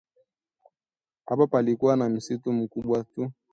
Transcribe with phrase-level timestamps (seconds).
[1.25, 3.31] Hapa palikuwa na msitu mkubwa tu